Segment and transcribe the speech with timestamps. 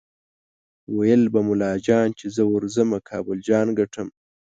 [0.97, 4.07] ویل به ملا جان چې زه ورځمه کابل جان ګټم